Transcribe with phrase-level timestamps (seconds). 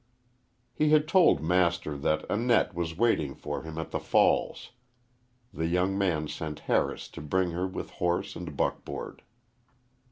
[0.73, 4.71] He had told Master that Annette was waiting for him at the Falls.
[5.53, 9.21] The young man sent Harris to bring her with horse and buckboard.